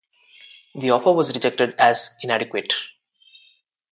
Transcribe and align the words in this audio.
The 0.73 0.89
offer 0.89 1.11
was 1.11 1.31
rejected 1.35 1.75
as 1.77 2.15
inadequate. 2.23 2.73